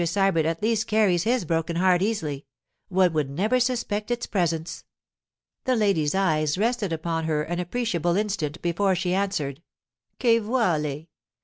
Sybert 0.03 0.45
at 0.45 0.63
least 0.63 0.87
carries 0.87 1.25
his 1.25 1.45
broken 1.45 1.75
heart 1.75 2.01
easily. 2.01 2.47
One 2.89 3.13
would 3.13 3.29
never 3.29 3.59
suspect 3.59 4.09
its 4.09 4.25
presence.' 4.25 4.83
The 5.65 5.75
lady's 5.75 6.15
eyes 6.15 6.57
rested 6.57 6.91
upon 6.91 7.25
her 7.25 7.43
an 7.43 7.59
appreciable 7.59 8.17
instant 8.17 8.59
before 8.63 8.95
she 8.95 9.13
answered: 9.13 9.61
'_Che 10.19 10.41
vuole? 10.41 11.05